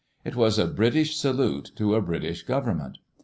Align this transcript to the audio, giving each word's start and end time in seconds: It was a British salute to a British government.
It 0.25 0.35
was 0.35 0.57
a 0.57 0.65
British 0.65 1.15
salute 1.15 1.73
to 1.75 1.93
a 1.93 2.01
British 2.01 2.41
government. 2.41 2.97